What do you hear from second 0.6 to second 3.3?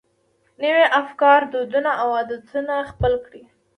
نوي افکار، دودونه او عادتونه خپل